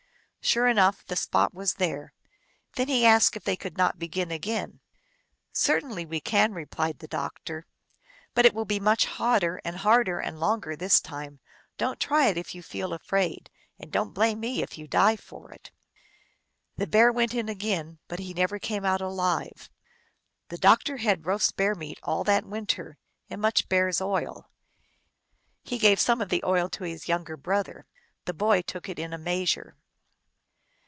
[0.43, 2.13] Sure enough, the spot was there.
[2.73, 4.81] Then he asked if they could not begin again."
[5.53, 7.67] Certainly we can," replied the doctor."
[8.35, 11.39] But it will be much hotter and harder and longer this time.
[11.77, 14.87] Don t try it if you feel afraid, and don t blame me if you
[14.87, 15.71] die of it."
[16.75, 19.69] The Bear went in again, but he never came out alive.
[20.49, 22.97] The doctor had roast bear meat all that win ter,
[23.29, 24.49] and much bear s oil.
[25.63, 27.85] He gave some of the oil to his younger brother.
[28.25, 29.77] The boy took it in a measure.